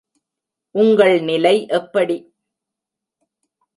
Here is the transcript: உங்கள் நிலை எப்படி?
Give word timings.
உங்கள் 0.75 1.15
நிலை 1.21 1.53
எப்படி? 1.71 2.17